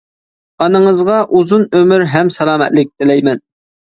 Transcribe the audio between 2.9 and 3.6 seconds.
تىلەيمەن!